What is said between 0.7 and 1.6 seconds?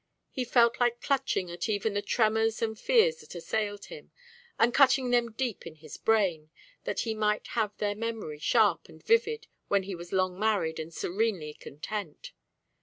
like clutching